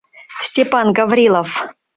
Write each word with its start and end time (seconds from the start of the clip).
Степан 0.49 0.87
Гаврилов. 0.97 1.49